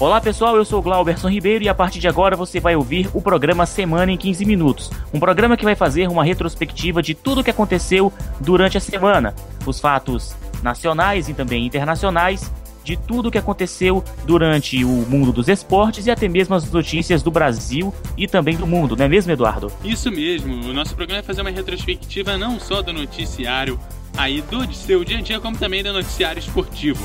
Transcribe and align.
Olá 0.00 0.20
pessoal, 0.20 0.56
eu 0.56 0.64
sou 0.64 0.80
Glauberson 0.80 1.28
Ribeiro 1.28 1.64
e 1.64 1.68
a 1.68 1.74
partir 1.74 1.98
de 1.98 2.06
agora 2.06 2.36
você 2.36 2.60
vai 2.60 2.76
ouvir 2.76 3.10
o 3.12 3.20
programa 3.20 3.66
Semana 3.66 4.12
em 4.12 4.16
15 4.16 4.44
Minutos. 4.44 4.92
Um 5.12 5.18
programa 5.18 5.56
que 5.56 5.64
vai 5.64 5.74
fazer 5.74 6.08
uma 6.08 6.22
retrospectiva 6.22 7.02
de 7.02 7.16
tudo 7.16 7.40
o 7.40 7.44
que 7.44 7.50
aconteceu 7.50 8.12
durante 8.38 8.78
a 8.78 8.80
semana, 8.80 9.34
os 9.66 9.80
fatos 9.80 10.36
nacionais 10.62 11.28
e 11.28 11.34
também 11.34 11.66
internacionais, 11.66 12.48
de 12.84 12.96
tudo 12.96 13.28
o 13.28 13.30
que 13.32 13.38
aconteceu 13.38 14.04
durante 14.24 14.84
o 14.84 14.88
mundo 14.88 15.32
dos 15.32 15.48
esportes 15.48 16.06
e 16.06 16.12
até 16.12 16.28
mesmo 16.28 16.54
as 16.54 16.70
notícias 16.70 17.20
do 17.20 17.32
Brasil 17.32 17.92
e 18.16 18.28
também 18.28 18.56
do 18.56 18.68
mundo, 18.68 18.94
não 18.94 19.04
é 19.04 19.08
mesmo, 19.08 19.32
Eduardo? 19.32 19.66
Isso 19.82 20.12
mesmo, 20.12 20.64
o 20.64 20.72
nosso 20.72 20.94
programa 20.94 21.22
vai 21.22 21.26
fazer 21.26 21.40
uma 21.40 21.50
retrospectiva 21.50 22.38
não 22.38 22.60
só 22.60 22.82
do 22.82 22.92
noticiário 22.92 23.76
aí 24.16 24.42
do 24.42 24.72
seu 24.72 25.02
dia 25.02 25.18
a 25.18 25.22
dia, 25.22 25.40
como 25.40 25.58
também 25.58 25.82
do 25.82 25.92
noticiário 25.92 26.38
esportivo. 26.38 27.04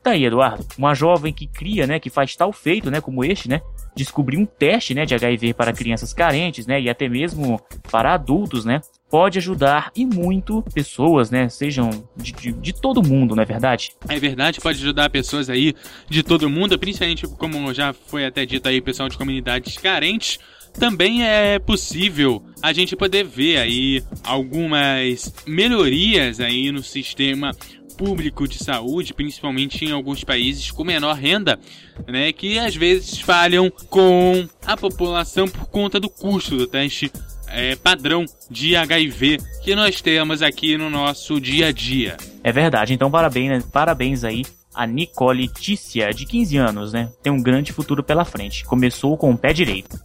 Tá 0.02 0.10
aí, 0.10 0.24
Eduardo. 0.24 0.66
Uma 0.76 0.94
jovem 0.94 1.32
que 1.32 1.46
cria, 1.46 1.86
né, 1.86 2.00
que 2.00 2.10
faz 2.10 2.34
tal 2.34 2.52
feito, 2.52 2.90
né, 2.90 3.00
como 3.00 3.24
este, 3.24 3.48
né, 3.48 3.60
descobrir 3.94 4.36
um 4.36 4.44
teste, 4.44 4.94
né, 4.94 5.06
de 5.06 5.14
HIV 5.14 5.54
para 5.54 5.72
crianças 5.72 6.12
carentes, 6.12 6.66
né, 6.66 6.80
e 6.80 6.90
até 6.90 7.08
mesmo 7.08 7.60
para 7.88 8.14
adultos, 8.14 8.64
né, 8.64 8.80
pode 9.08 9.38
ajudar 9.38 9.92
e 9.94 10.04
muito 10.04 10.60
pessoas, 10.74 11.30
né, 11.30 11.48
sejam 11.48 11.90
de, 12.16 12.32
de, 12.32 12.52
de 12.52 12.72
todo 12.72 13.06
mundo, 13.06 13.36
não 13.36 13.42
é 13.44 13.46
verdade? 13.46 13.92
É 14.08 14.18
verdade, 14.18 14.60
pode 14.60 14.78
ajudar 14.78 15.08
pessoas 15.08 15.48
aí 15.48 15.72
de 16.08 16.24
todo 16.24 16.50
mundo, 16.50 16.76
principalmente 16.76 17.28
como 17.28 17.72
já 17.72 17.92
foi 17.92 18.26
até 18.26 18.44
dito 18.44 18.68
aí, 18.68 18.80
pessoal 18.80 19.08
de 19.08 19.16
comunidades 19.16 19.76
carentes. 19.76 20.38
Também 20.72 21.22
é 21.22 21.58
possível 21.58 22.42
a 22.62 22.72
gente 22.72 22.96
poder 22.96 23.24
ver 23.24 23.58
aí 23.58 24.02
algumas 24.24 25.32
melhorias 25.46 26.40
aí 26.40 26.72
no 26.72 26.82
sistema 26.82 27.52
público 27.96 28.46
de 28.48 28.62
saúde, 28.62 29.14
principalmente 29.14 29.84
em 29.84 29.92
alguns 29.92 30.24
países 30.24 30.70
com 30.70 30.84
menor 30.84 31.16
renda, 31.16 31.58
né, 32.06 32.32
que 32.32 32.58
às 32.58 32.74
vezes 32.74 33.20
falham 33.20 33.70
com 33.88 34.46
a 34.66 34.76
população 34.76 35.48
por 35.48 35.66
conta 35.66 36.00
do 36.00 36.08
custo 36.08 36.56
do 36.56 36.66
teste 36.66 37.10
é, 37.48 37.76
padrão 37.76 38.24
de 38.50 38.74
HIV 38.74 39.38
que 39.62 39.74
nós 39.74 40.00
temos 40.00 40.42
aqui 40.42 40.76
no 40.76 40.88
nosso 40.88 41.40
dia 41.40 41.66
a 41.68 41.72
dia. 41.72 42.16
É 42.42 42.50
verdade, 42.50 42.92
então 42.92 43.10
parabéns, 43.10 43.64
parabéns 43.66 44.24
aí 44.24 44.42
a 44.74 44.86
Nicole 44.86 45.48
Tícia, 45.48 46.10
de 46.12 46.24
15 46.24 46.56
anos, 46.56 46.92
né? 46.92 47.10
Tem 47.22 47.32
um 47.32 47.42
grande 47.42 47.72
futuro 47.72 48.02
pela 48.02 48.24
frente. 48.24 48.64
Começou 48.64 49.16
com 49.16 49.30
o 49.30 49.36
pé 49.36 49.52
direito. 49.52 50.00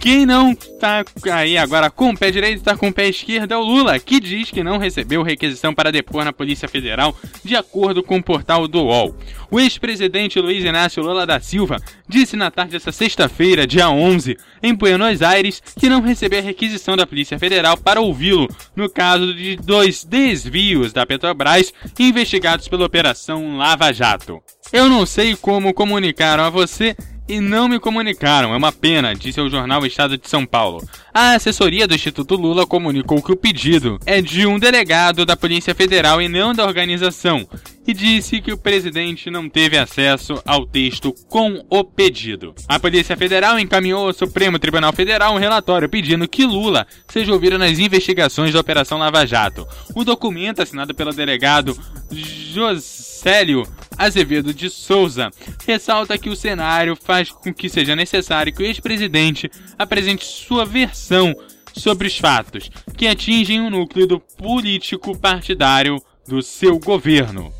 Quem 0.00 0.24
não 0.24 0.54
tá 0.54 1.04
aí 1.32 1.58
agora 1.58 1.90
com 1.90 2.10
o 2.10 2.16
pé 2.16 2.30
direito 2.30 2.58
está 2.58 2.76
com 2.76 2.88
o 2.88 2.92
pé 2.92 3.08
esquerdo 3.08 3.52
é 3.52 3.56
o 3.56 3.62
Lula, 3.62 3.98
que 3.98 4.20
diz 4.20 4.50
que 4.50 4.62
não 4.62 4.78
recebeu 4.78 5.22
requisição 5.22 5.74
para 5.74 5.90
depor 5.90 6.24
na 6.24 6.32
Polícia 6.32 6.68
Federal, 6.68 7.16
de 7.44 7.56
acordo 7.56 8.02
com 8.02 8.18
o 8.18 8.22
portal 8.22 8.68
do 8.68 8.82
UOL. 8.82 9.16
O 9.50 9.58
ex-presidente 9.58 10.40
Luiz 10.40 10.64
Inácio 10.64 11.02
Lula 11.02 11.26
da 11.26 11.40
Silva 11.40 11.78
disse 12.08 12.36
na 12.36 12.50
tarde 12.50 12.72
desta 12.72 12.92
sexta-feira, 12.92 13.66
dia 13.66 13.88
11, 13.88 14.36
em 14.62 14.74
Buenos 14.74 15.22
Aires, 15.22 15.62
que 15.78 15.88
não 15.88 16.00
recebeu 16.00 16.38
a 16.38 16.42
requisição 16.42 16.96
da 16.96 17.06
Polícia 17.06 17.38
Federal 17.38 17.76
para 17.76 18.00
ouvi-lo 18.00 18.48
no 18.76 18.88
caso 18.88 19.34
de 19.34 19.56
dois 19.56 20.04
desvios 20.04 20.92
da 20.92 21.06
Petrobras 21.06 21.72
investigados 21.98 22.68
pela 22.68 22.86
Operação 22.86 23.56
Lava 23.56 23.92
Jato. 23.92 24.40
Eu 24.72 24.88
não 24.88 25.06
sei 25.06 25.34
como 25.34 25.74
comunicaram 25.74 26.44
a 26.44 26.50
você 26.50 26.96
e 27.28 27.40
não 27.40 27.68
me 27.68 27.78
comunicaram. 27.78 28.52
É 28.52 28.56
uma 28.56 28.72
pena, 28.72 29.14
disse 29.14 29.40
ao 29.40 29.50
jornal 29.50 29.84
Estado 29.86 30.16
de 30.16 30.28
São 30.28 30.46
Paulo. 30.46 30.86
A 31.12 31.32
assessoria 31.32 31.86
do 31.86 31.94
Instituto 31.94 32.34
Lula 32.34 32.66
comunicou 32.66 33.22
que 33.22 33.32
o 33.32 33.36
pedido 33.36 33.98
é 34.04 34.20
de 34.20 34.46
um 34.46 34.58
delegado 34.58 35.24
da 35.24 35.36
Polícia 35.36 35.74
Federal 35.74 36.20
e 36.20 36.28
não 36.28 36.52
da 36.52 36.64
organização, 36.64 37.48
e 37.86 37.94
disse 37.94 38.40
que 38.40 38.52
o 38.52 38.58
presidente 38.58 39.30
não 39.30 39.48
teve 39.48 39.78
acesso 39.78 40.42
ao 40.44 40.66
texto 40.66 41.14
com 41.28 41.64
o 41.70 41.84
pedido. 41.84 42.54
A 42.68 42.78
Polícia 42.78 43.16
Federal 43.16 43.58
encaminhou 43.58 44.08
ao 44.08 44.12
Supremo 44.12 44.58
Tribunal 44.58 44.92
Federal 44.92 45.34
um 45.34 45.38
relatório 45.38 45.88
pedindo 45.88 46.28
que 46.28 46.44
Lula 46.44 46.86
seja 47.08 47.32
ouvido 47.32 47.58
nas 47.58 47.78
investigações 47.78 48.52
da 48.52 48.60
Operação 48.60 48.98
Lava 48.98 49.26
Jato. 49.26 49.66
O 49.94 50.04
documento, 50.04 50.60
assinado 50.60 50.94
pelo 50.94 51.12
delegado 51.12 51.76
Josélio 52.10 53.64
Azevedo 53.98 54.52
de 54.52 54.68
Souza, 54.68 55.30
ressalta 55.66 56.18
que 56.18 56.28
o 56.28 56.36
cenário 56.36 56.96
faz 56.96 57.30
com 57.30 57.52
que 57.52 57.68
seja 57.68 57.96
necessário 57.96 58.52
que 58.52 58.62
o 58.62 58.66
ex-presidente 58.66 59.50
apresente 59.78 60.24
sua 60.24 60.64
versão 60.64 61.34
sobre 61.74 62.06
os 62.08 62.18
fatos 62.18 62.70
que 62.96 63.06
atingem 63.06 63.60
o 63.60 63.70
núcleo 63.70 64.06
do 64.06 64.20
político 64.20 65.16
partidário 65.16 66.00
do 66.26 66.42
seu 66.42 66.78
governo. 66.78 67.52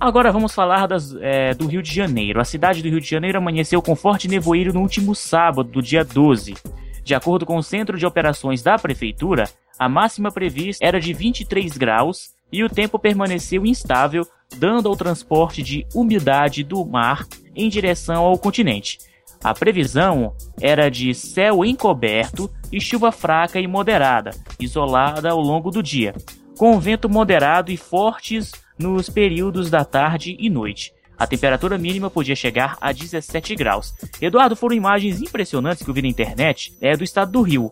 Agora 0.00 0.32
vamos 0.32 0.54
falar 0.54 0.86
das, 0.86 1.14
é, 1.20 1.52
do 1.52 1.66
Rio 1.66 1.82
de 1.82 1.94
Janeiro. 1.94 2.40
A 2.40 2.44
cidade 2.44 2.82
do 2.82 2.88
Rio 2.88 3.02
de 3.02 3.06
Janeiro 3.06 3.36
amanheceu 3.36 3.82
com 3.82 3.94
forte 3.94 4.26
nevoeiro 4.26 4.72
no 4.72 4.80
último 4.80 5.14
sábado, 5.14 5.70
do 5.70 5.82
dia 5.82 6.02
12. 6.02 6.54
De 7.04 7.14
acordo 7.14 7.44
com 7.44 7.58
o 7.58 7.62
Centro 7.62 7.98
de 7.98 8.06
Operações 8.06 8.62
da 8.62 8.78
Prefeitura, 8.78 9.44
a 9.78 9.90
máxima 9.90 10.32
prevista 10.32 10.82
era 10.82 10.98
de 10.98 11.12
23 11.12 11.76
graus 11.76 12.30
e 12.50 12.64
o 12.64 12.70
tempo 12.70 12.98
permaneceu 12.98 13.66
instável, 13.66 14.26
dando 14.56 14.88
ao 14.88 14.96
transporte 14.96 15.62
de 15.62 15.86
umidade 15.94 16.64
do 16.64 16.82
mar 16.86 17.26
em 17.54 17.68
direção 17.68 18.24
ao 18.24 18.38
continente. 18.38 18.98
A 19.44 19.52
previsão 19.52 20.34
era 20.58 20.90
de 20.90 21.14
céu 21.14 21.62
encoberto 21.62 22.50
e 22.72 22.80
chuva 22.80 23.12
fraca 23.12 23.60
e 23.60 23.66
moderada, 23.66 24.30
isolada 24.58 25.30
ao 25.30 25.40
longo 25.40 25.70
do 25.70 25.82
dia, 25.82 26.14
com 26.56 26.80
vento 26.80 27.06
moderado 27.06 27.70
e 27.70 27.76
fortes 27.76 28.52
nos 28.80 29.10
períodos 29.10 29.70
da 29.70 29.84
tarde 29.84 30.36
e 30.38 30.48
noite. 30.48 30.92
A 31.20 31.26
temperatura 31.26 31.76
mínima 31.76 32.08
podia 32.08 32.34
chegar 32.34 32.78
a 32.80 32.92
17 32.92 33.54
graus. 33.54 33.92
Eduardo, 34.22 34.56
foram 34.56 34.74
imagens 34.74 35.20
impressionantes 35.20 35.84
que 35.84 35.90
eu 35.90 35.92
vi 35.92 36.00
na 36.00 36.08
internet 36.08 36.72
é, 36.80 36.96
do 36.96 37.04
estado 37.04 37.30
do 37.30 37.42
Rio. 37.42 37.70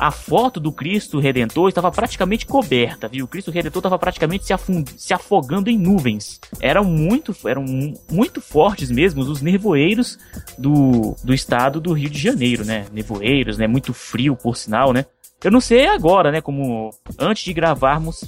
A 0.00 0.10
foto 0.10 0.58
do 0.58 0.72
Cristo 0.72 1.18
Redentor 1.18 1.68
estava 1.68 1.90
praticamente 1.90 2.46
coberta, 2.46 3.06
viu? 3.06 3.26
O 3.26 3.28
Cristo 3.28 3.50
Redentor 3.50 3.80
estava 3.80 3.98
praticamente 3.98 4.46
se, 4.46 4.54
se 4.96 5.12
afogando 5.12 5.68
em 5.68 5.78
nuvens. 5.78 6.40
Eram 6.58 6.84
muito, 6.84 7.36
eram 7.46 7.66
muito 8.10 8.40
fortes 8.40 8.90
mesmo 8.90 9.20
os 9.20 9.42
nevoeiros 9.42 10.18
do, 10.56 11.14
do 11.22 11.34
estado 11.34 11.82
do 11.82 11.92
Rio 11.92 12.08
de 12.08 12.18
Janeiro, 12.18 12.64
né? 12.64 12.86
Nevoeiros, 12.90 13.58
né? 13.58 13.66
Muito 13.66 13.92
frio, 13.92 14.34
por 14.34 14.56
sinal, 14.56 14.94
né? 14.94 15.04
Eu 15.44 15.50
não 15.50 15.60
sei 15.60 15.86
agora, 15.86 16.32
né? 16.32 16.40
Como 16.40 16.88
antes 17.18 17.44
de 17.44 17.52
gravarmos 17.52 18.24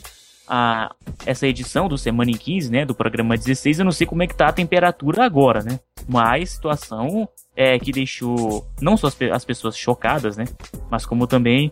a, 0.46 0.94
essa 1.28 1.46
edição 1.46 1.88
do 1.88 1.98
Semana 1.98 2.30
em 2.30 2.36
15, 2.36 2.72
né, 2.72 2.86
do 2.86 2.94
programa 2.94 3.36
16, 3.36 3.80
eu 3.80 3.84
não 3.84 3.92
sei 3.92 4.06
como 4.06 4.22
é 4.22 4.26
que 4.26 4.34
tá 4.34 4.48
a 4.48 4.52
temperatura 4.52 5.26
agora, 5.26 5.62
né? 5.62 5.78
Mas 6.08 6.52
situação 6.52 7.28
é 7.54 7.78
que 7.78 7.92
deixou 7.92 8.66
não 8.80 8.96
só 8.96 9.08
as, 9.08 9.16
as 9.30 9.44
pessoas 9.44 9.76
chocadas, 9.76 10.38
né, 10.38 10.46
mas 10.90 11.04
como 11.04 11.26
também 11.26 11.70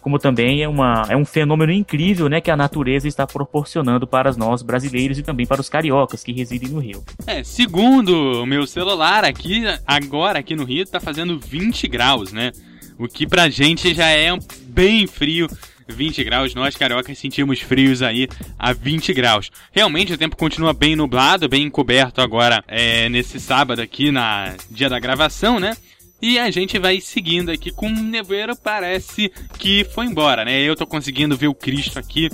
como 0.00 0.18
também 0.18 0.62
é, 0.62 0.68
uma, 0.68 1.06
é 1.08 1.16
um 1.16 1.24
fenômeno 1.24 1.70
incrível 1.70 2.28
né, 2.28 2.40
que 2.40 2.50
a 2.50 2.56
natureza 2.56 3.06
está 3.06 3.24
proporcionando 3.26 4.08
para 4.08 4.32
nós 4.32 4.60
brasileiros 4.60 5.18
e 5.18 5.22
também 5.22 5.46
para 5.46 5.60
os 5.60 5.68
cariocas 5.68 6.24
que 6.24 6.32
residem 6.32 6.68
no 6.68 6.80
Rio. 6.80 7.04
É, 7.24 7.44
segundo 7.44 8.42
o 8.42 8.46
meu 8.46 8.66
celular 8.66 9.24
aqui, 9.24 9.62
agora 9.86 10.40
aqui 10.40 10.56
no 10.56 10.64
Rio 10.64 10.82
está 10.82 10.98
fazendo 10.98 11.38
20 11.38 11.86
graus, 11.86 12.32
né? 12.32 12.50
O 12.98 13.06
que 13.06 13.24
pra 13.24 13.48
gente 13.48 13.94
já 13.94 14.08
é 14.08 14.36
bem 14.64 15.06
frio 15.06 15.46
20 15.88 16.22
graus. 16.24 16.54
Nós, 16.54 16.76
cariocas, 16.76 17.18
sentimos 17.18 17.60
frios 17.60 18.02
aí 18.02 18.28
a 18.58 18.72
20 18.72 19.12
graus. 19.12 19.50
Realmente 19.72 20.12
o 20.12 20.18
tempo 20.18 20.36
continua 20.36 20.72
bem 20.72 20.94
nublado, 20.94 21.48
bem 21.48 21.64
encoberto 21.64 22.20
agora 22.20 22.62
é, 22.68 23.08
nesse 23.08 23.40
sábado 23.40 23.80
aqui, 23.80 24.10
na 24.10 24.54
dia 24.70 24.88
da 24.88 24.98
gravação, 24.98 25.58
né? 25.58 25.76
E 26.20 26.38
a 26.38 26.50
gente 26.50 26.78
vai 26.78 27.00
seguindo 27.00 27.50
aqui 27.50 27.70
com 27.70 27.86
o 27.86 28.02
nevoeiro, 28.02 28.56
parece 28.56 29.30
que 29.58 29.84
foi 29.94 30.06
embora, 30.06 30.44
né? 30.44 30.60
Eu 30.60 30.74
tô 30.74 30.86
conseguindo 30.86 31.36
ver 31.36 31.46
o 31.46 31.54
Cristo 31.54 31.98
aqui 31.98 32.28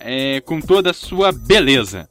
é, 0.00 0.40
com 0.40 0.60
toda 0.60 0.90
a 0.90 0.94
sua 0.94 1.32
beleza. 1.32 2.08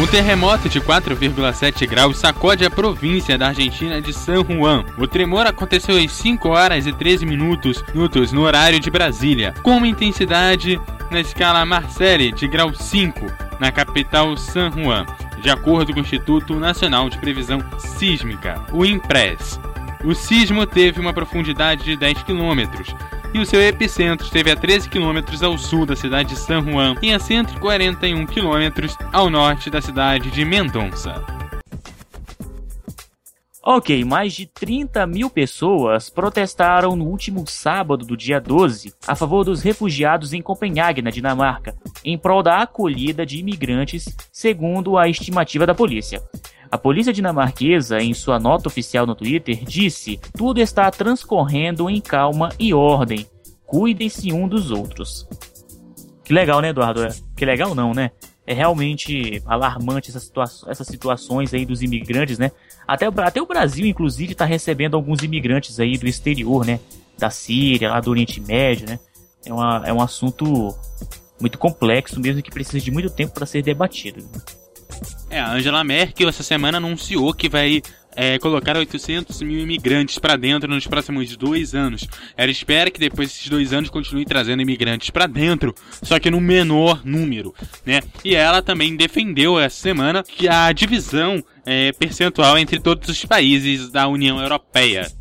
Um 0.00 0.06
terremoto 0.06 0.68
de 0.68 0.80
4,7 0.80 1.84
graus 1.84 2.18
sacode 2.18 2.64
a 2.64 2.70
província 2.70 3.36
da 3.36 3.48
Argentina 3.48 4.00
de 4.00 4.12
San 4.12 4.44
Juan. 4.44 4.84
O 4.96 5.08
tremor 5.08 5.44
aconteceu 5.44 5.96
às 5.96 6.12
5 6.12 6.48
horas 6.50 6.86
e 6.86 6.92
13 6.92 7.26
minutos, 7.26 7.82
minutos 7.92 8.30
no 8.30 8.42
horário 8.42 8.78
de 8.78 8.90
Brasília, 8.90 9.52
com 9.60 9.76
uma 9.76 9.88
intensidade 9.88 10.80
na 11.10 11.18
escala 11.20 11.66
Marcelli 11.66 12.30
de 12.30 12.46
grau 12.46 12.72
5 12.72 13.26
na 13.58 13.72
capital 13.72 14.36
San 14.36 14.70
Juan, 14.70 15.04
de 15.42 15.50
acordo 15.50 15.92
com 15.92 15.98
o 15.98 16.02
Instituto 16.02 16.54
Nacional 16.54 17.10
de 17.10 17.18
Previsão 17.18 17.58
Sísmica, 17.76 18.62
o 18.70 18.86
INPRES. 18.86 19.58
O 20.04 20.14
sismo 20.14 20.64
teve 20.64 21.00
uma 21.00 21.12
profundidade 21.12 21.82
de 21.82 21.96
10 21.96 22.22
quilômetros 22.22 22.94
e 23.38 23.40
o 23.40 23.46
seu 23.46 23.62
epicentro 23.62 24.26
esteve 24.26 24.50
a 24.50 24.56
13 24.56 24.88
quilômetros 24.88 25.44
ao 25.44 25.56
sul 25.56 25.86
da 25.86 25.94
cidade 25.94 26.30
de 26.30 26.36
San 26.36 26.60
Juan 26.60 26.96
e 27.00 27.12
a 27.12 27.20
141 27.20 28.26
quilômetros 28.26 28.96
ao 29.12 29.30
norte 29.30 29.70
da 29.70 29.80
cidade 29.80 30.28
de 30.32 30.44
Mendonça. 30.44 31.24
Ok, 33.62 34.02
mais 34.04 34.32
de 34.32 34.46
30 34.46 35.06
mil 35.06 35.30
pessoas 35.30 36.10
protestaram 36.10 36.96
no 36.96 37.04
último 37.04 37.44
sábado 37.46 38.04
do 38.04 38.16
dia 38.16 38.40
12 38.40 38.92
a 39.06 39.14
favor 39.14 39.44
dos 39.44 39.62
refugiados 39.62 40.32
em 40.32 40.42
Copenhague, 40.42 41.02
na 41.02 41.10
Dinamarca, 41.10 41.76
em 42.04 42.18
prol 42.18 42.42
da 42.42 42.62
acolhida 42.62 43.24
de 43.24 43.38
imigrantes, 43.38 44.16
segundo 44.32 44.98
a 44.98 45.08
estimativa 45.08 45.64
da 45.64 45.74
polícia. 45.74 46.20
A 46.70 46.76
polícia 46.76 47.12
dinamarquesa, 47.12 48.00
em 48.00 48.12
sua 48.12 48.38
nota 48.38 48.68
oficial 48.68 49.06
no 49.06 49.14
Twitter, 49.14 49.64
disse: 49.64 50.20
tudo 50.36 50.60
está 50.60 50.90
transcorrendo 50.90 51.88
em 51.88 52.00
calma 52.00 52.50
e 52.58 52.74
ordem. 52.74 53.26
Cuidem-se 53.66 54.32
um 54.32 54.46
dos 54.46 54.70
outros. 54.70 55.26
Que 56.24 56.32
legal, 56.32 56.60
né, 56.60 56.70
Eduardo? 56.70 57.04
É, 57.04 57.08
que 57.36 57.44
legal 57.44 57.74
não, 57.74 57.94
né? 57.94 58.10
É 58.46 58.52
realmente 58.52 59.42
alarmante 59.46 60.10
essa 60.10 60.20
situa 60.20 60.44
essas 60.66 60.86
situações 60.86 61.52
aí 61.52 61.64
dos 61.64 61.82
imigrantes, 61.82 62.38
né? 62.38 62.50
Até, 62.86 63.06
até 63.06 63.40
o 63.40 63.46
Brasil, 63.46 63.86
inclusive, 63.86 64.32
está 64.32 64.44
recebendo 64.44 64.94
alguns 64.94 65.22
imigrantes 65.22 65.80
aí 65.80 65.96
do 65.96 66.06
exterior, 66.06 66.66
né? 66.66 66.80
Da 67.18 67.30
Síria, 67.30 67.90
lá 67.90 68.00
do 68.00 68.10
Oriente 68.10 68.40
Médio, 68.40 68.86
né? 68.86 68.98
É, 69.44 69.52
uma, 69.52 69.82
é 69.86 69.92
um 69.92 70.00
assunto 70.00 70.74
muito 71.40 71.58
complexo 71.58 72.20
mesmo 72.20 72.42
que 72.42 72.50
precisa 72.50 72.80
de 72.80 72.90
muito 72.90 73.10
tempo 73.10 73.32
para 73.32 73.46
ser 73.46 73.62
debatido. 73.62 74.22
É, 75.30 75.38
a 75.40 75.52
Angela 75.52 75.84
Merkel 75.84 76.28
essa 76.28 76.42
semana 76.42 76.78
anunciou 76.78 77.34
que 77.34 77.48
vai 77.48 77.82
é, 78.16 78.38
colocar 78.38 78.76
800 78.76 79.42
mil 79.42 79.60
imigrantes 79.60 80.18
para 80.18 80.36
dentro 80.36 80.68
nos 80.68 80.86
próximos 80.86 81.36
dois 81.36 81.74
anos. 81.74 82.08
Ela 82.36 82.50
espera 82.50 82.90
que 82.90 82.98
depois 82.98 83.28
desses 83.28 83.48
dois 83.48 83.72
anos 83.72 83.90
continue 83.90 84.24
trazendo 84.24 84.62
imigrantes 84.62 85.10
para 85.10 85.26
dentro, 85.26 85.74
só 86.02 86.18
que 86.18 86.30
no 86.30 86.40
menor 86.40 87.04
número, 87.04 87.54
né? 87.84 88.00
E 88.24 88.34
ela 88.34 88.62
também 88.62 88.96
defendeu 88.96 89.58
essa 89.58 89.80
semana 89.80 90.22
que 90.22 90.48
a 90.48 90.72
divisão 90.72 91.44
é, 91.64 91.92
percentual 91.92 92.58
entre 92.58 92.80
todos 92.80 93.08
os 93.08 93.24
países 93.24 93.90
da 93.90 94.08
União 94.08 94.40
Europeia. 94.40 95.12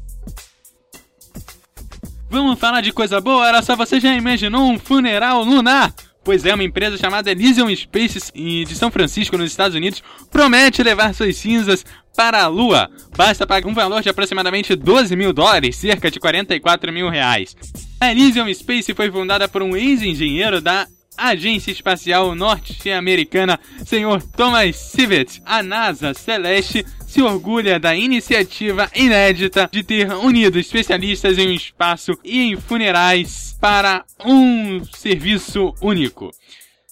Vamos 2.30 2.60
falar 2.60 2.82
de 2.82 2.92
coisa 2.92 3.22
boa? 3.22 3.48
Era 3.48 3.62
só 3.62 3.76
você 3.76 4.00
já 4.00 4.14
imaginou 4.16 4.64
um 4.64 4.80
funeral 4.80 5.44
lunar? 5.44 5.94
Pois 6.28 6.46
é, 6.46 6.54
uma 6.54 6.64
empresa 6.66 6.98
chamada 6.98 7.32
Elysium 7.32 7.74
Space 7.74 8.34
de 8.36 8.76
São 8.76 8.92
Francisco, 8.92 9.38
nos 9.38 9.50
Estados 9.50 9.78
Unidos, 9.78 10.04
promete 10.30 10.84
levar 10.84 11.14
suas 11.14 11.38
cinzas 11.38 11.86
para 12.18 12.44
a 12.44 12.48
Lua. 12.48 12.90
Basta 13.16 13.48
pagar 13.48 13.66
um 13.66 13.74
valor 13.74 14.02
de 14.02 14.10
aproximadamente 14.10 14.76
12 14.76 15.16
mil 15.16 15.32
dólares, 15.32 15.78
cerca 15.78 16.12
de 16.12 16.20
44 16.20 16.92
mil 16.92 17.08
reais. 17.08 17.56
A 18.02 18.12
Elysium 18.12 18.54
Space 18.54 18.94
foi 18.94 19.10
fundada 19.10 19.48
por 19.48 19.64
um 19.64 19.74
ex-engenheiro 19.74 20.60
da 20.60 20.86
Agência 21.18 21.72
Espacial 21.72 22.36
Norte-Americana, 22.36 23.60
Sr. 23.84 24.22
Thomas 24.36 24.76
Sivet. 24.76 25.42
A 25.46 25.64
NASA 25.64 26.14
Celeste 26.14 26.86
se 27.08 27.22
orgulha 27.22 27.80
da 27.80 27.96
iniciativa 27.96 28.90
inédita 28.94 29.70
de 29.72 29.84
ter 29.84 30.12
unido 30.14 30.60
especialistas 30.60 31.38
em 31.38 31.56
espaço 31.56 32.18
e 32.24 32.42
em 32.42 32.58
funerais 32.58 33.58
para 33.60 34.06
um 34.24 34.84
serviço 34.86 35.74
único. 35.82 36.32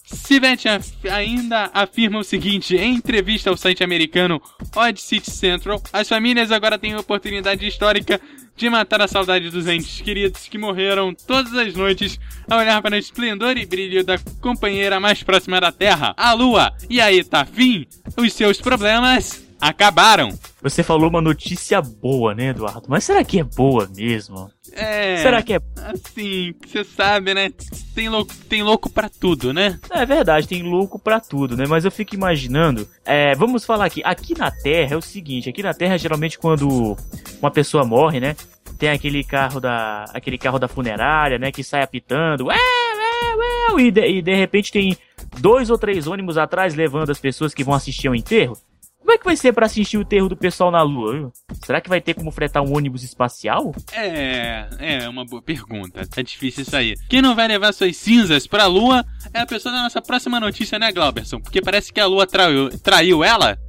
Sivet 0.05 0.63
ainda 1.11 1.69
afirma 1.73 2.19
o 2.19 2.23
seguinte 2.23 2.75
em 2.75 2.95
entrevista 2.95 3.49
ao 3.49 3.57
site 3.57 3.83
americano 3.83 4.41
Odd 4.75 5.01
City 5.01 5.31
Central: 5.31 5.81
as 5.91 6.07
famílias 6.07 6.51
agora 6.51 6.77
têm 6.77 6.93
a 6.93 6.99
oportunidade 6.99 7.67
histórica 7.67 8.21
de 8.55 8.69
matar 8.69 9.01
a 9.01 9.07
saudade 9.07 9.49
dos 9.49 9.67
entes 9.67 10.01
queridos 10.01 10.47
que 10.47 10.57
morreram 10.57 11.13
todas 11.13 11.53
as 11.53 11.73
noites 11.73 12.19
a 12.49 12.57
olhar 12.57 12.81
para 12.81 12.95
o 12.95 12.99
esplendor 12.99 13.57
e 13.57 13.65
brilho 13.65 14.03
da 14.03 14.17
companheira 14.39 14.99
mais 14.99 15.21
próxima 15.23 15.59
da 15.59 15.71
Terra, 15.71 16.13
a 16.15 16.33
Lua. 16.33 16.71
E 16.89 17.01
aí, 17.01 17.23
tá 17.23 17.45
fim? 17.45 17.85
Os 18.15 18.31
seus 18.33 18.61
problemas 18.61 19.44
acabaram. 19.59 20.29
Você 20.61 20.83
falou 20.83 21.09
uma 21.09 21.21
notícia 21.21 21.81
boa, 21.81 22.33
né, 22.33 22.49
Eduardo? 22.49 22.85
Mas 22.87 23.03
será 23.03 23.23
que 23.23 23.39
é 23.39 23.43
boa 23.43 23.89
mesmo? 23.95 24.49
É. 24.73 25.17
Será 25.17 25.41
que 25.41 25.53
é. 25.53 25.59
Assim, 25.77 26.53
você 26.65 26.83
sabe, 26.83 27.33
né? 27.33 27.51
Tem 27.93 28.09
louco, 28.09 28.33
tem 28.49 28.63
louco 28.63 28.89
para 28.89 29.09
tudo, 29.09 29.53
né? 29.53 29.79
É 29.91 30.05
verdade, 30.05 30.47
tem 30.47 30.63
louco 30.63 30.97
para 30.97 31.19
tudo, 31.19 31.55
né? 31.55 31.65
Mas 31.67 31.85
eu 31.85 31.91
fico 31.91 32.15
imaginando. 32.15 32.87
É, 33.05 33.35
vamos 33.35 33.63
falar 33.63 33.85
aqui. 33.85 34.01
Aqui 34.03 34.37
na 34.37 34.51
Terra 34.51 34.95
é 34.95 34.97
o 34.97 35.01
seguinte: 35.01 35.49
aqui 35.49 35.61
na 35.63 35.73
Terra, 35.73 35.97
geralmente, 35.97 36.37
quando 36.37 36.97
uma 37.39 37.51
pessoa 37.51 37.85
morre, 37.85 38.19
né? 38.19 38.35
Tem 38.77 38.89
aquele 38.89 39.23
carro 39.23 39.59
da. 39.59 40.05
aquele 40.13 40.37
carro 40.37 40.59
da 40.59 40.67
funerária, 40.67 41.37
né? 41.37 41.51
Que 41.51 41.63
sai 41.63 41.81
apitando. 41.81 42.47
Ué, 42.47 42.55
ué, 42.55 43.75
ué, 43.75 43.81
e, 43.83 43.91
de, 43.91 44.07
e 44.07 44.21
de 44.21 44.35
repente 44.35 44.71
tem 44.71 44.97
dois 45.39 45.69
ou 45.69 45.77
três 45.77 46.07
ônibus 46.07 46.37
atrás 46.37 46.75
levando 46.75 47.11
as 47.11 47.19
pessoas 47.19 47.53
que 47.53 47.63
vão 47.63 47.73
assistir 47.73 48.07
ao 48.07 48.15
enterro. 48.15 48.57
Como 49.05 49.13
é 49.13 49.19
que 49.19 49.25
vai 49.25 49.35
ser 49.35 49.53
para 49.53 49.67
assistir 49.67 49.99
o 49.99 50.01
enterro 50.01 50.27
do 50.27 50.35
pessoal 50.35 50.71
na 50.71 50.81
Lua? 50.81 51.31
Será 51.63 51.79
que 51.79 51.87
vai 51.87 52.01
ter 52.01 52.15
como 52.15 52.31
fretar 52.31 52.63
um 52.63 52.75
ônibus 52.75 53.03
espacial? 53.03 53.71
É, 53.93 54.67
é 54.79 55.07
uma 55.07 55.23
boa 55.23 55.43
pergunta. 55.43 56.07
Tá 56.07 56.23
difícil 56.23 56.63
isso 56.63 56.75
aí. 56.75 56.95
Quem 57.07 57.21
não 57.21 57.35
vai 57.35 57.47
levar 57.47 57.71
suas 57.71 57.95
cinzas 57.97 58.47
pra 58.47 58.65
Lua 58.65 59.05
é 59.31 59.41
a 59.41 59.45
pessoa 59.45 59.71
da 59.71 59.83
nossa 59.83 60.01
próxima 60.01 60.39
notícia, 60.39 60.79
né, 60.79 60.91
Glauberson? 60.91 61.39
Porque 61.39 61.61
parece 61.61 61.93
que 61.93 61.99
a 61.99 62.07
Lua 62.07 62.25
traiu, 62.25 62.75
traiu 62.79 63.23
ela. 63.23 63.59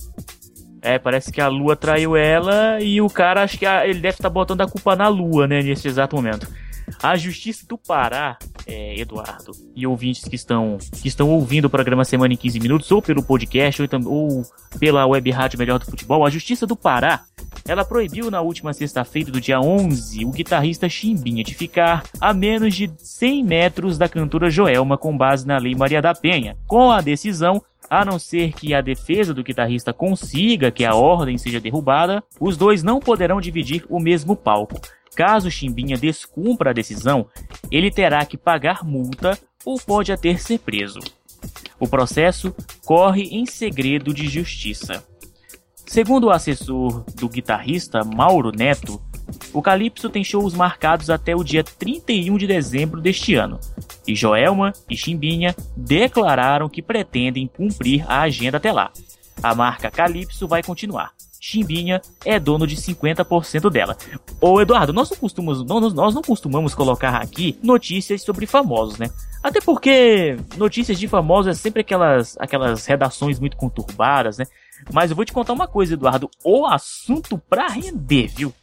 É, 0.80 0.98
parece 0.98 1.30
que 1.30 1.40
a 1.42 1.48
Lua 1.48 1.76
traiu 1.76 2.16
ela 2.16 2.80
e 2.80 3.02
o 3.02 3.10
cara, 3.10 3.42
acho 3.42 3.58
que 3.58 3.66
ele 3.66 4.00
deve 4.00 4.14
estar 4.14 4.30
tá 4.30 4.30
botando 4.30 4.62
a 4.62 4.66
culpa 4.66 4.96
na 4.96 5.08
Lua, 5.08 5.46
né, 5.46 5.60
nesse 5.60 5.86
exato 5.86 6.16
momento. 6.16 6.48
A 7.02 7.14
Justiça 7.14 7.66
do 7.68 7.76
Pará, 7.76 8.38
é, 8.66 8.98
Eduardo, 9.00 9.52
e 9.74 9.86
ouvintes 9.86 10.24
que 10.24 10.34
estão, 10.34 10.78
que 11.00 11.06
estão 11.06 11.30
ouvindo 11.30 11.66
o 11.66 11.70
programa 11.70 12.04
Semana 12.04 12.34
em 12.34 12.36
15 12.36 12.60
Minutos, 12.60 12.90
ou 12.90 13.00
pelo 13.00 13.22
podcast, 13.22 13.80
ou, 13.80 13.88
ou 14.06 14.42
pela 14.78 15.06
web 15.06 15.30
rádio 15.30 15.58
Melhor 15.58 15.78
do 15.78 15.86
Futebol, 15.86 16.26
a 16.26 16.30
Justiça 16.30 16.66
do 16.66 16.74
Pará, 16.76 17.24
ela 17.66 17.84
proibiu 17.84 18.30
na 18.30 18.40
última 18.40 18.72
sexta-feira 18.72 19.30
do 19.30 19.40
dia 19.40 19.60
11 19.60 20.24
o 20.24 20.30
guitarrista 20.30 20.88
Chimbinha 20.88 21.42
de 21.42 21.54
ficar 21.54 22.04
a 22.20 22.32
menos 22.32 22.74
de 22.74 22.90
100 22.98 23.44
metros 23.44 23.98
da 23.98 24.08
cantora 24.08 24.50
Joelma 24.50 24.98
com 24.98 25.16
base 25.16 25.46
na 25.46 25.58
Lei 25.58 25.74
Maria 25.74 26.02
da 26.02 26.14
Penha. 26.14 26.56
Com 26.66 26.90
a 26.90 27.00
decisão, 27.00 27.62
a 27.88 28.04
não 28.04 28.18
ser 28.18 28.52
que 28.52 28.74
a 28.74 28.80
defesa 28.80 29.32
do 29.32 29.42
guitarrista 29.42 29.92
consiga 29.92 30.70
que 30.70 30.84
a 30.84 30.94
ordem 30.94 31.38
seja 31.38 31.60
derrubada, 31.60 32.22
os 32.40 32.56
dois 32.56 32.82
não 32.82 33.00
poderão 33.00 33.40
dividir 33.40 33.84
o 33.88 34.00
mesmo 34.00 34.36
palco. 34.36 34.80
Caso 35.14 35.50
Chimbinha 35.50 35.96
descumpra 35.96 36.70
a 36.70 36.74
decisão, 36.74 37.26
ele 37.70 37.90
terá 37.90 38.24
que 38.26 38.36
pagar 38.36 38.84
multa 38.84 39.38
ou 39.64 39.78
pode 39.80 40.12
até 40.12 40.36
ser 40.36 40.58
preso. 40.58 41.00
O 41.78 41.88
processo 41.88 42.54
corre 42.84 43.22
em 43.22 43.46
segredo 43.46 44.12
de 44.12 44.28
justiça. 44.28 45.04
Segundo 45.86 46.24
o 46.24 46.30
assessor 46.30 47.04
do 47.14 47.28
guitarrista 47.28 48.02
Mauro 48.04 48.50
Neto, 48.50 49.00
O 49.52 49.62
Calypso 49.62 50.10
tem 50.10 50.22
shows 50.22 50.54
marcados 50.54 51.10
até 51.10 51.34
o 51.34 51.42
dia 51.42 51.64
31 51.64 52.36
de 52.36 52.46
dezembro 52.46 53.00
deste 53.00 53.34
ano, 53.34 53.58
e 54.06 54.14
Joelma 54.14 54.72
e 54.88 54.96
Chimbinha 54.96 55.54
declararam 55.76 56.68
que 56.68 56.82
pretendem 56.82 57.46
cumprir 57.46 58.04
a 58.08 58.20
agenda 58.20 58.58
até 58.58 58.70
lá. 58.70 58.90
A 59.42 59.54
marca 59.54 59.90
Calypso 59.90 60.46
vai 60.46 60.62
continuar. 60.62 61.12
Chimbinha 61.40 62.00
é 62.24 62.38
dono 62.40 62.66
de 62.66 62.76
50% 62.76 63.70
dela. 63.70 63.96
Ô 64.40 64.60
Eduardo, 64.60 64.92
nós 64.92 65.10
não, 65.10 65.16
costumamos, 65.16 65.64
nós, 65.94 66.14
não 66.14 66.22
costumamos 66.22 66.74
colocar 66.74 67.16
aqui 67.16 67.58
notícias 67.62 68.22
sobre 68.22 68.46
famosos, 68.46 68.98
né? 68.98 69.10
Até 69.42 69.60
porque 69.60 70.36
notícias 70.56 70.98
de 70.98 71.06
famosos 71.06 71.48
é 71.48 71.54
sempre 71.54 71.82
aquelas, 71.82 72.36
aquelas 72.40 72.84
redações 72.86 73.38
muito 73.38 73.56
conturbadas, 73.56 74.38
né? 74.38 74.46
Mas 74.92 75.10
eu 75.10 75.16
vou 75.16 75.24
te 75.24 75.32
contar 75.32 75.52
uma 75.52 75.68
coisa, 75.68 75.94
Eduardo. 75.94 76.30
O 76.44 76.66
assunto 76.66 77.38
pra 77.38 77.68
render, 77.68 78.28
viu? 78.28 78.54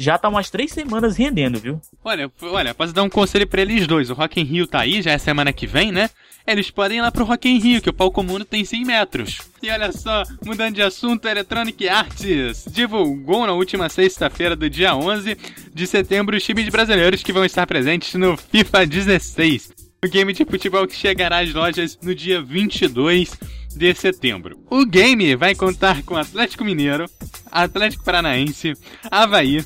Já 0.00 0.16
tá 0.16 0.30
umas 0.30 0.48
três 0.48 0.72
semanas 0.72 1.18
rendendo, 1.18 1.58
viu? 1.58 1.78
Olha, 2.02 2.32
olha, 2.40 2.74
posso 2.74 2.90
dar 2.90 3.02
um 3.02 3.10
conselho 3.10 3.46
para 3.46 3.60
eles 3.60 3.86
dois. 3.86 4.08
O 4.08 4.14
Rock 4.14 4.40
in 4.40 4.44
Rio 4.44 4.66
tá 4.66 4.80
aí, 4.80 5.02
já 5.02 5.10
é 5.10 5.18
semana 5.18 5.52
que 5.52 5.66
vem, 5.66 5.92
né? 5.92 6.08
Eles 6.46 6.70
podem 6.70 6.98
ir 6.98 7.00
lá 7.02 7.12
pro 7.12 7.26
Rock 7.26 7.50
in 7.50 7.58
Rio, 7.58 7.82
que 7.82 7.90
o 7.90 7.92
palco 7.92 8.22
mundo 8.22 8.46
tem 8.46 8.64
100 8.64 8.84
metros. 8.86 9.40
E 9.62 9.70
olha 9.70 9.92
só, 9.92 10.22
mudando 10.42 10.76
de 10.76 10.82
assunto, 10.82 11.28
Electronic 11.28 11.86
Arts 11.86 12.64
divulgou 12.72 13.46
na 13.46 13.52
última 13.52 13.90
sexta-feira 13.90 14.56
do 14.56 14.70
dia 14.70 14.96
11 14.96 15.36
de 15.74 15.86
setembro 15.86 16.34
os 16.34 16.42
times 16.42 16.70
brasileiros 16.70 17.22
que 17.22 17.32
vão 17.32 17.44
estar 17.44 17.66
presentes 17.66 18.14
no 18.14 18.38
FIFA 18.38 18.86
16. 18.86 19.79
O 20.02 20.08
game 20.08 20.32
de 20.32 20.46
futebol 20.46 20.86
que 20.86 20.96
chegará 20.96 21.40
às 21.40 21.52
lojas 21.52 21.98
no 22.02 22.14
dia 22.14 22.40
22 22.40 23.32
de 23.76 23.94
setembro. 23.94 24.58
O 24.70 24.86
game 24.86 25.36
vai 25.36 25.54
contar 25.54 26.02
com 26.04 26.16
Atlético 26.16 26.64
Mineiro, 26.64 27.04
Atlético 27.52 28.02
Paranaense, 28.02 28.72
Havaí, 29.10 29.62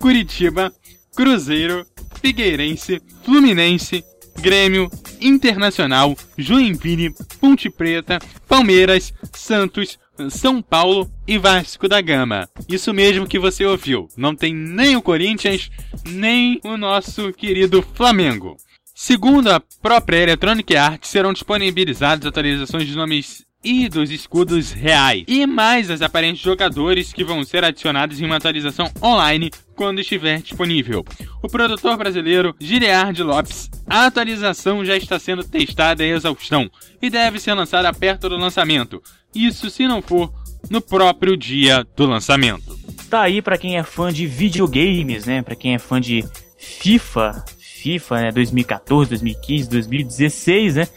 Curitiba, 0.00 0.72
Cruzeiro, 1.14 1.86
Figueirense, 2.20 3.00
Fluminense, 3.22 4.04
Grêmio, 4.40 4.90
Internacional, 5.20 6.16
Joinville, 6.36 7.14
Ponte 7.40 7.70
Preta, 7.70 8.18
Palmeiras, 8.48 9.14
Santos, 9.32 10.00
São 10.30 10.60
Paulo 10.60 11.08
e 11.28 11.38
Vasco 11.38 11.86
da 11.86 12.00
Gama. 12.00 12.48
Isso 12.68 12.92
mesmo 12.92 13.28
que 13.28 13.38
você 13.38 13.64
ouviu. 13.64 14.08
Não 14.16 14.34
tem 14.34 14.52
nem 14.52 14.96
o 14.96 15.02
Corinthians, 15.02 15.70
nem 16.04 16.60
o 16.64 16.76
nosso 16.76 17.32
querido 17.32 17.82
Flamengo. 17.94 18.56
Segundo 18.98 19.50
a 19.50 19.60
própria 19.82 20.22
Electronic 20.22 20.74
Arts, 20.74 21.10
serão 21.10 21.34
disponibilizadas 21.34 22.24
atualizações 22.24 22.86
de 22.86 22.96
nomes 22.96 23.44
e 23.62 23.90
dos 23.90 24.10
escudos 24.10 24.72
reais, 24.72 25.22
e 25.28 25.46
mais 25.46 25.90
as 25.90 26.00
aparentes 26.00 26.42
jogadores 26.42 27.12
que 27.12 27.22
vão 27.22 27.44
ser 27.44 27.62
adicionados 27.62 28.18
em 28.18 28.24
uma 28.24 28.36
atualização 28.36 28.90
online 29.02 29.50
quando 29.74 30.00
estiver 30.00 30.40
disponível. 30.40 31.04
O 31.42 31.46
produtor 31.46 31.98
brasileiro 31.98 32.56
Giliard 32.58 33.22
Lopes, 33.22 33.68
a 33.86 34.06
atualização 34.06 34.82
já 34.82 34.96
está 34.96 35.18
sendo 35.18 35.44
testada 35.44 36.02
em 36.02 36.12
exaustão 36.12 36.70
e 37.02 37.10
deve 37.10 37.38
ser 37.38 37.52
lançada 37.52 37.92
perto 37.92 38.30
do 38.30 38.38
lançamento. 38.38 39.02
Isso 39.34 39.68
se 39.68 39.86
não 39.86 40.00
for 40.00 40.32
no 40.70 40.80
próprio 40.80 41.36
dia 41.36 41.86
do 41.94 42.06
lançamento. 42.06 42.74
Tá 43.10 43.20
aí 43.20 43.42
para 43.42 43.58
quem 43.58 43.76
é 43.76 43.82
fã 43.82 44.10
de 44.10 44.26
videogames, 44.26 45.26
né? 45.26 45.42
Para 45.42 45.54
quem 45.54 45.74
é 45.74 45.78
fã 45.78 46.00
de 46.00 46.24
FIFA, 46.56 47.44
FIFA, 47.86 48.22
né? 48.22 48.32
2014, 48.32 49.10
2015, 49.10 49.70
2016, 49.70 50.74
né? 50.74 50.88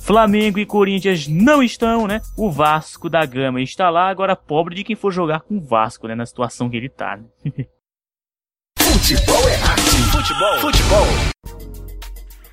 Flamengo 0.00 0.58
e 0.58 0.64
Corinthians 0.64 1.28
não 1.28 1.62
estão, 1.62 2.06
né? 2.06 2.22
O 2.38 2.50
Vasco 2.50 3.10
da 3.10 3.24
Gama 3.26 3.60
está 3.60 3.90
lá, 3.90 4.08
agora 4.08 4.34
pobre 4.34 4.74
de 4.74 4.84
quem 4.84 4.96
for 4.96 5.12
jogar 5.12 5.40
com 5.40 5.58
o 5.58 5.60
Vasco, 5.60 6.08
né? 6.08 6.14
Na 6.14 6.24
situação 6.24 6.70
que 6.70 6.76
ele 6.76 6.88
tá, 6.88 7.18
né? 7.18 7.24
Futebol 8.78 9.48
é 9.48 9.56
arte. 9.56 9.82
Futebol. 10.10 10.58
Futebol. 10.60 11.81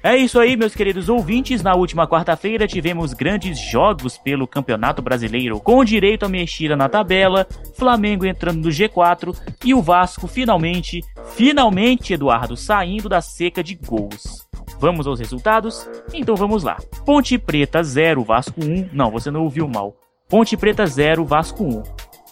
É 0.02 0.16
isso 0.16 0.40
aí, 0.40 0.56
meus 0.56 0.74
queridos 0.74 1.10
ouvintes. 1.10 1.62
Na 1.62 1.76
última 1.76 2.08
quarta-feira 2.08 2.66
tivemos 2.66 3.14
grandes 3.14 3.60
jogos 3.60 4.18
pelo 4.18 4.48
Campeonato 4.48 5.02
Brasileiro, 5.02 5.60
com 5.60 5.84
direito 5.84 6.26
a 6.26 6.30
mexida 6.30 6.76
na 6.76 6.88
tabela, 6.88 7.46
Flamengo 7.76 8.26
entrando 8.26 8.64
no 8.64 8.70
G4 8.70 9.36
e 9.66 9.74
o 9.74 9.82
Vasco 9.82 10.26
finalmente, 10.26 11.04
finalmente, 11.36 12.14
Eduardo, 12.14 12.56
saindo 12.56 13.10
da 13.10 13.20
seca 13.20 13.62
de 13.62 13.76
gols. 13.76 14.48
Vamos 14.80 15.06
aos 15.06 15.20
resultados? 15.20 15.86
Então 16.14 16.34
vamos 16.34 16.64
lá. 16.64 16.78
Ponte 17.06 17.38
Preta 17.38 17.84
0, 17.84 18.24
Vasco 18.24 18.64
1. 18.64 18.92
Não, 18.94 19.12
você 19.12 19.30
não 19.30 19.44
ouviu 19.44 19.68
mal. 19.68 19.94
Ponte 20.30 20.56
Preta 20.56 20.86
0, 20.86 21.26
Vasco 21.26 21.66
1. 21.66 21.84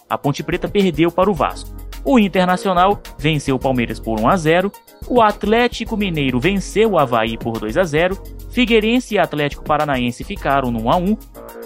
A 0.08 0.16
Ponte 0.16 0.42
Preta 0.42 0.66
perdeu 0.66 1.12
para 1.12 1.30
o 1.30 1.34
Vasco. 1.34 1.68
O 2.02 2.18
Internacional 2.18 3.02
venceu 3.18 3.56
o 3.56 3.58
Palmeiras 3.58 4.00
por 4.00 4.18
1 4.18 4.28
a 4.28 4.36
0. 4.38 4.72
O 5.10 5.22
Atlético 5.22 5.96
Mineiro 5.96 6.38
venceu 6.38 6.92
o 6.92 6.98
Havaí 6.98 7.38
por 7.38 7.58
2 7.58 7.78
a 7.78 7.84
0. 7.84 8.20
Figueirense 8.50 9.14
e 9.14 9.18
Atlético 9.18 9.64
Paranaense 9.64 10.22
ficaram 10.22 10.70
no 10.70 10.82
1 10.82 10.90
a 10.90 10.96
1. 10.96 11.16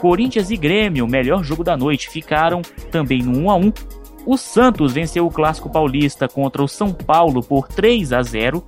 Corinthians 0.01 0.51
e 0.51 0.57
Grêmio, 0.57 1.09
melhor 1.09 1.43
jogo 1.43 1.65
da 1.65 1.77
noite, 1.77 2.09
ficaram 2.09 2.63
também 2.93 3.21
no 3.21 3.37
1 3.41 3.51
a 3.51 3.57
1. 3.57 3.73
O 4.25 4.37
Santos 4.37 4.93
venceu 4.93 5.27
o 5.27 5.31
Clássico 5.31 5.69
Paulista 5.69 6.29
contra 6.29 6.63
o 6.63 6.69
São 6.69 6.93
Paulo 6.93 7.43
por 7.43 7.67
3 7.67 8.13
a 8.13 8.23
0. 8.23 8.65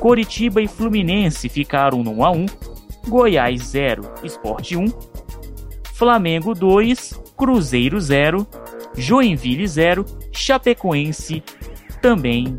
Coritiba 0.00 0.60
e 0.60 0.66
Fluminense 0.66 1.48
ficaram 1.48 2.02
no 2.02 2.18
1 2.18 2.24
a 2.24 2.30
1, 2.32 2.46
Goiás 3.08 3.62
0, 3.68 4.02
Esporte 4.24 4.76
1, 4.76 4.86
Flamengo 5.94 6.52
2, 6.52 7.22
Cruzeiro 7.36 8.00
0, 8.00 8.46
Joinville 8.94 9.66
0, 9.66 10.04
Chapecoense 10.32 11.42
também 12.02 12.56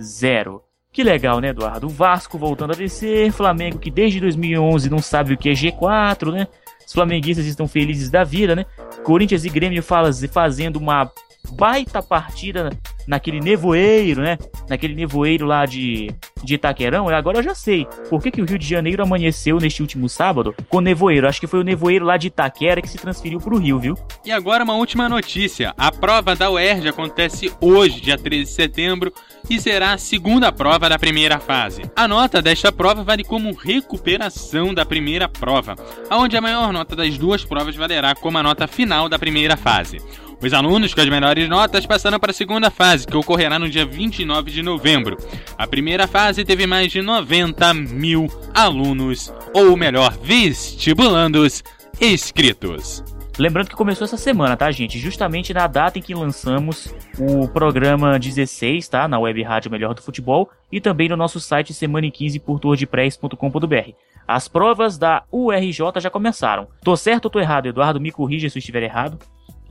0. 0.00 0.71
Que 0.92 1.02
legal, 1.02 1.40
né, 1.40 1.48
Eduardo? 1.48 1.86
O 1.86 1.90
Vasco 1.90 2.36
voltando 2.36 2.72
a 2.72 2.76
descer, 2.76 3.32
Flamengo 3.32 3.78
que 3.78 3.90
desde 3.90 4.20
2011 4.20 4.90
não 4.90 4.98
sabe 4.98 5.32
o 5.32 5.38
que 5.38 5.48
é 5.48 5.52
G4, 5.52 6.30
né? 6.30 6.46
Os 6.86 6.92
flamenguistas 6.92 7.46
estão 7.46 7.66
felizes 7.66 8.10
da 8.10 8.24
vida, 8.24 8.54
né? 8.54 8.66
Corinthians 9.02 9.44
e 9.46 9.48
Grêmio 9.48 9.82
fazendo 10.30 10.76
uma 10.76 11.10
baita 11.52 12.02
partida 12.02 12.70
naquele 13.06 13.40
nevoeiro, 13.40 14.20
né? 14.20 14.36
Naquele 14.68 14.94
nevoeiro 14.94 15.46
lá 15.46 15.64
de, 15.64 16.08
de 16.42 16.54
Itaquerão. 16.54 17.10
E 17.10 17.14
agora 17.14 17.38
eu 17.38 17.42
já 17.42 17.54
sei 17.54 17.86
por 18.08 18.22
que, 18.22 18.30
que 18.30 18.42
o 18.42 18.44
Rio 18.44 18.58
de 18.58 18.66
Janeiro 18.66 19.02
amanheceu 19.02 19.58
neste 19.58 19.82
último 19.82 20.08
sábado 20.08 20.54
com 20.68 20.80
nevoeiro. 20.80 21.28
Acho 21.28 21.40
que 21.40 21.46
foi 21.46 21.60
o 21.60 21.64
nevoeiro 21.64 22.04
lá 22.04 22.16
de 22.16 22.28
Itaquera 22.28 22.82
que 22.82 22.88
se 22.88 22.98
transferiu 22.98 23.40
para 23.40 23.54
o 23.54 23.58
Rio, 23.58 23.78
viu? 23.78 23.98
E 24.24 24.30
agora 24.30 24.64
uma 24.64 24.74
última 24.74 25.08
notícia. 25.08 25.74
A 25.76 25.90
prova 25.90 26.34
da 26.34 26.50
UERJ 26.50 26.88
acontece 26.88 27.52
hoje, 27.60 28.00
dia 28.00 28.18
13 28.18 28.44
de 28.44 28.50
setembro, 28.50 29.12
e 29.48 29.60
será 29.60 29.92
a 29.92 29.98
segunda 29.98 30.52
prova 30.52 30.88
da 30.88 30.98
primeira 30.98 31.38
fase. 31.38 31.82
A 31.96 32.06
nota 32.06 32.40
desta 32.40 32.72
prova 32.72 33.02
vale 33.02 33.24
como 33.24 33.54
recuperação 33.54 34.72
da 34.72 34.84
primeira 34.84 35.28
prova, 35.28 35.76
onde 36.10 36.36
a 36.36 36.40
maior 36.40 36.72
nota 36.72 36.94
das 36.94 37.18
duas 37.18 37.44
provas 37.44 37.76
valerá 37.76 38.14
como 38.14 38.38
a 38.38 38.42
nota 38.42 38.66
final 38.66 39.08
da 39.08 39.18
primeira 39.18 39.56
fase. 39.56 39.98
Os 40.42 40.52
alunos 40.52 40.92
com 40.92 41.00
as 41.00 41.08
melhores 41.08 41.48
notas 41.48 41.86
passaram 41.86 42.18
para 42.18 42.32
a 42.32 42.34
segunda 42.34 42.68
fase, 42.68 43.06
que 43.06 43.16
ocorrerá 43.16 43.60
no 43.60 43.70
dia 43.70 43.86
29 43.86 44.50
de 44.50 44.60
novembro. 44.60 45.16
A 45.56 45.68
primeira 45.68 46.08
fase 46.08 46.44
teve 46.44 46.66
mais 46.66 46.90
de 46.90 47.00
90 47.00 47.72
mil 47.72 48.26
alunos, 48.52 49.32
ou 49.54 49.76
melhor, 49.76 50.18
vestibulandos 50.20 51.62
inscritos. 52.00 53.04
Lembrando 53.38 53.68
que 53.68 53.76
começou 53.76 54.04
essa 54.04 54.16
semana, 54.16 54.56
tá, 54.56 54.70
gente? 54.72 54.98
Justamente 54.98 55.54
na 55.54 55.66
data 55.68 55.98
em 55.98 56.02
que 56.02 56.14
lançamos 56.14 56.92
o 57.18 57.46
programa 57.48 58.18
16, 58.18 58.88
tá? 58.88 59.06
Na 59.06 59.20
web 59.20 59.40
rádio 59.42 59.70
Melhor 59.70 59.94
do 59.94 60.02
Futebol 60.02 60.50
e 60.70 60.80
também 60.80 61.08
no 61.08 61.16
nosso 61.16 61.38
site 61.38 61.72
semana15 61.72 62.40
por 62.40 62.58
tourdepress.com.br. 62.58 63.92
As 64.26 64.48
provas 64.48 64.98
da 64.98 65.22
URJ 65.32 66.00
já 66.00 66.10
começaram. 66.10 66.66
Tô 66.82 66.96
certo 66.96 67.26
ou 67.26 67.30
tô 67.30 67.38
errado, 67.38 67.66
Eduardo? 67.66 68.00
Me 68.00 68.10
corrija 68.10 68.50
se 68.50 68.58
eu 68.58 68.60
estiver 68.60 68.82
errado. 68.82 69.18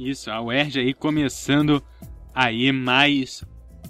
Isso, 0.04 0.32
a 0.32 0.42
UERJ 0.42 0.80
aí 0.80 0.94
começando 0.96 1.84
aí 2.34 2.72
mais 2.72 3.44